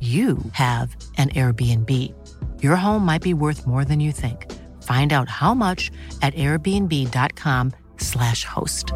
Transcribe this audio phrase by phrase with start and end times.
[0.00, 1.90] you have an Airbnb.
[2.62, 4.46] Your home might be worth more than you think.
[4.92, 5.90] Find out how much
[6.22, 8.94] at airbnb.com/slash host.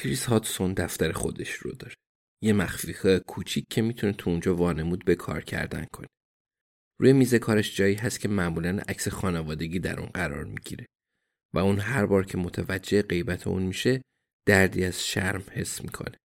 [0.00, 1.94] کریس هاتسون دفتر خودش رو داره.
[2.42, 6.06] یه مخفیخه کوچیک که می‌تونه تو اونجا وانمود به کار کردن کنه.
[7.00, 10.86] روی میز کارش جایی هست که معمولا عکس خانوادگی در اون قرار می‌گیره
[11.54, 14.02] و اون هر بار که متوجه غیبت اون میشه
[14.48, 16.16] دردی از شرم حس می‌کنه.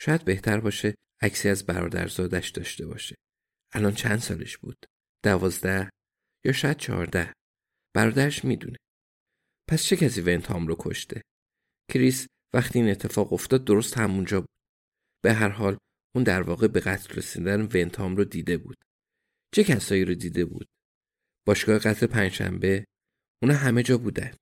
[0.00, 3.16] شاید بهتر باشه عکسی از برادرزادش داشته باشه.
[3.72, 4.76] الان چند سالش بود؟
[5.24, 5.90] دوازده
[6.44, 7.32] یا شاید چهارده.
[7.94, 8.76] برادرش می‌دونه.
[9.70, 11.22] پس چه کسی ونتام رو کشته؟
[11.92, 14.56] کریس وقتی این اتفاق افتاد درست همونجا بود.
[15.24, 15.78] به هر حال
[16.14, 18.76] اون در واقع به قتل رسیدن ونتام رو دیده بود.
[19.54, 20.66] چه کسایی رو دیده بود؟
[21.46, 22.84] باشگاه قتل پنجشنبه
[23.42, 24.34] اونا همه جا بودن.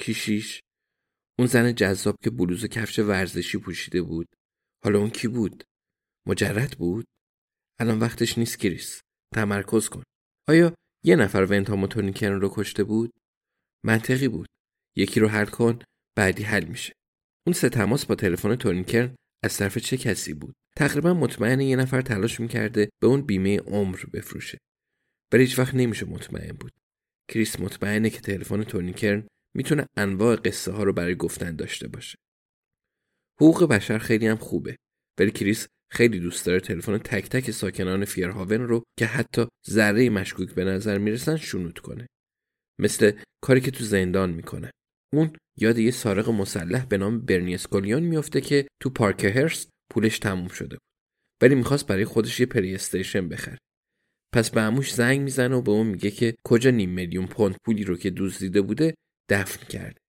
[0.00, 0.60] کیشیش
[1.40, 4.28] اون زن جذاب که بلوز کفش ورزشی پوشیده بود.
[4.84, 5.64] حالا اون کی بود؟
[6.26, 7.06] مجرد بود؟
[7.78, 9.00] الان وقتش نیست کریس
[9.34, 10.02] تمرکز کن.
[10.48, 10.74] آیا
[11.04, 13.10] یه نفر ونتام و رو کشته بود؟
[13.84, 14.48] منطقی بود.
[14.96, 15.78] یکی رو حل کن
[16.16, 16.92] بعدی حل میشه.
[17.46, 19.14] اون سه تماس با تلفن تونیکرن
[19.44, 23.98] از طرف چه کسی بود؟ تقریبا مطمئن یه نفر تلاش می‌کرده به اون بیمه عمر
[24.12, 24.58] بفروشه.
[25.32, 26.72] ولی هیچ وقت نمیشه مطمئن بود.
[27.30, 29.26] کریس مطمئنه که تلفن تونی کرن
[29.56, 32.18] می‌تونه انواع قصه ها رو برای گفتن داشته باشه.
[33.40, 34.76] حقوق بشر خیلی هم خوبه
[35.18, 40.54] ولی کریس خیلی دوست داره تلفن تک تک ساکنان فیرهاون رو که حتی ذره‌ای مشکوک
[40.54, 42.06] به نظر می‌رسن شنود کنه.
[42.80, 43.12] مثل
[43.42, 44.70] کاری که تو زندان می‌کنه.
[45.14, 50.18] اون یاد یه سارق مسلح به نام برنی اسکولیون میفته که تو پارک هرست پولش
[50.18, 50.90] تموم شده بود.
[51.42, 53.58] ولی می‌خواست برای خودش یه پلی استیشن بخره.
[54.34, 57.84] پس به عموش زنگ می‌زنه و به اون میگه که کجا نیم میلیون پوند پولی
[57.84, 58.94] رو که دزدیده بوده
[59.30, 60.00] دفن کرده.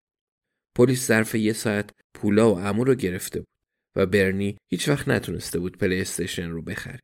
[0.78, 3.48] پلیس ظرف یه ساعت پولا و عمو رو گرفته بود
[3.96, 7.00] و برنی هیچ وقت نتونسته بود پلی استیشن رو بخره.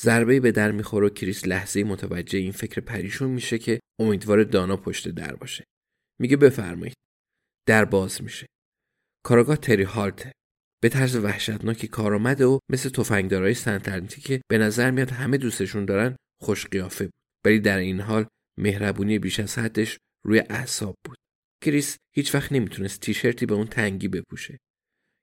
[0.00, 4.76] ضربه به در می‌خوره و کریس لحظه‌ای متوجه این فکر پریشون میشه که امیدواره دانا
[4.76, 5.64] پشت در باشه.
[6.20, 6.96] میگه بفرمایید.
[7.66, 8.46] در باز میشه.
[9.24, 10.32] کاراگاه تری هالته.
[10.82, 15.84] به طرز وحشتناکی کار آمده و مثل تفنگدارای سنترنتی که به نظر میاد همه دوستشون
[15.84, 17.20] دارن خوش قیافه بود.
[17.44, 18.26] ولی در این حال
[18.58, 21.16] مهربونی بیش از حدش روی اعصاب بود.
[21.64, 24.58] کریس هیچ وقت نمی‌تونست تیشرتی به اون تنگی بپوشه.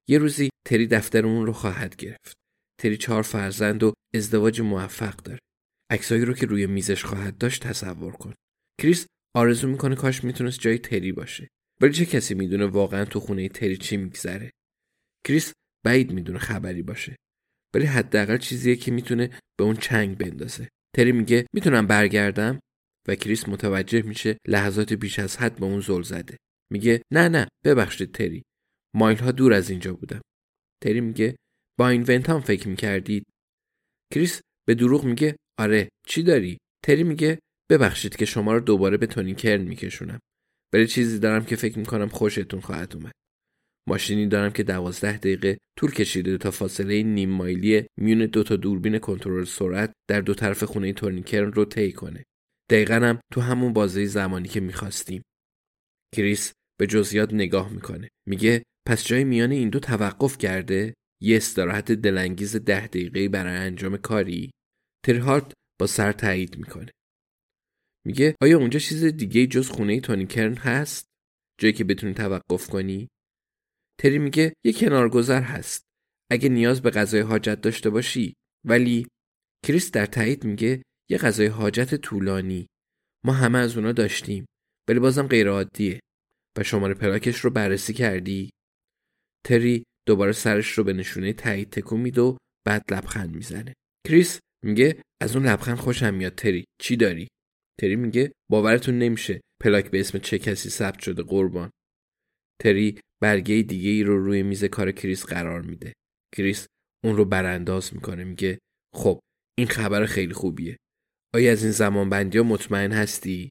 [0.09, 2.33] یه روزی تری دفتر اون رو خواهد گرفت.
[2.81, 5.39] تری چهار فرزند و ازدواج موفق داره.
[5.91, 8.33] عکسایی رو که روی میزش خواهد داشت تصور کن.
[8.81, 11.47] کریس آرزو می‌کنه کاش می‌تونست جای تری باشه.
[11.81, 14.51] ولی چه کسی می‌دونه واقعا تو خونه تری چی میگذره؟
[15.27, 15.53] کریس
[15.85, 17.15] بعید می‌دونه خبری باشه.
[17.75, 20.69] ولی حداقل چیزیه که می‌تونه به اون چنگ بندازه.
[20.95, 22.59] تری میگه می‌تونم برگردم
[23.07, 26.37] و کریس متوجه میشه لحظات بیش از حد به اون زل زده.
[26.71, 28.43] میگه نه نه ببخشید تری.
[28.95, 30.21] مایل ها دور از اینجا بودم
[30.83, 31.35] تری میگه
[31.79, 33.23] با ایان ونتام فکر می‌کردید؟
[34.13, 37.39] کریس به دروغ میگه آره چی داری؟ تری میگه
[37.71, 40.19] ببخشید که شما رو دوباره به تونی کرن میکشونم.
[40.73, 43.11] ولی چیزی دارم که فکر می‌کنم خوشتون خواهد اومد.
[43.89, 48.99] ماشینی دارم که دوازده دقیقه طول کشیده تا فاصله نیم مایلی میون دو تا دوربین
[48.99, 52.23] کنترل سرعت در دو طرف خونه تورنیکرن رو طی کنه.
[52.73, 55.21] دقیقا هم تو همون بازه زمانی که می‌خواستیم.
[56.15, 58.07] کریس به جزئیات نگاه می‌کنه.
[58.27, 63.97] میگه پس جای میان این دو توقف کرده؟ یه استراحت دلانگیز ده دقیقه برای انجام
[63.97, 64.51] کاری؟
[65.05, 66.91] تریهارت با سر تایید می‌کنه.
[68.05, 71.07] میگه آیا اونجا چیز دیگه جز خونه تونی کرن هست؟
[71.59, 73.07] جایی که بتونی توقف کنی؟
[74.01, 75.83] تری میگه یه کنارگذر هست.
[76.31, 78.33] اگه نیاز به غذای حاجت داشته باشی.
[78.65, 79.07] ولی
[79.65, 82.67] کریس در تایید میگه یه غذای حاجت طولانی.
[83.25, 84.45] ما همه از اونا داشتیم
[84.89, 85.99] ولی بازم غیر عادیه
[86.57, 88.49] و شماره پلاکش رو بررسی کردی؟
[89.45, 93.73] تری دوباره سرش رو به نشونه تایید تکون میده و بعد لبخند می‌زنه.
[94.07, 96.65] کریس میگه از اون لبخند خوشم میاد تری.
[96.81, 97.27] چی داری؟
[97.79, 99.41] تری میگه باورتون نمیشه.
[99.63, 101.69] پلاک به اسم چه کسی ثبت شده قربان.
[102.61, 105.93] تری برگه دیگه ای رو روی میز کار کریس قرار میده.
[106.35, 106.67] کریس
[107.03, 108.23] اون رو برانداز می‌کنه.
[108.23, 108.59] میگه
[108.95, 109.19] خب
[109.57, 110.77] این خبر خیلی خوبیه.
[111.35, 113.49] آیا از این زمان بندی ها مطمئن هستی؟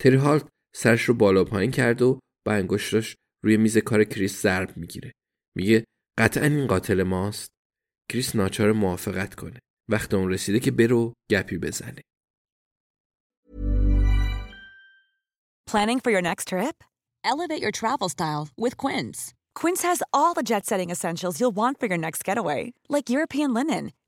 [0.00, 4.76] تری هالت سرش رو بالا پایین کرد و با انگشتاش روی میز کار کریس ضرب
[4.76, 5.12] می‌گیره
[5.56, 5.84] میگه
[6.18, 7.48] قطعا این قاتل ماست
[8.10, 9.58] کریس ناچار موافقت کنه
[9.90, 12.02] وقت اون رسیده که برو گپی بزنه
[15.70, 16.76] Planning for your next trip?
[17.24, 19.34] Elevate your travel style with Quince.
[19.60, 23.52] Quince has all the jet setting essentials you'll want for your next getaway, like European
[23.58, 23.84] linen,